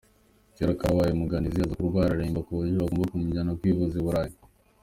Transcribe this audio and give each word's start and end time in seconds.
Kera 0.55 0.79
karabaye 0.79 1.11
Munyanganizi 1.17 1.59
aza 1.63 1.75
kurwara 1.79 2.05
araremba 2.09 2.45
ku 2.45 2.51
buryo 2.57 2.77
bagomba 2.83 3.09
kumujyana 3.11 3.57
kwivuriza 3.59 3.97
i 4.01 4.05
Burayi. 4.05 4.35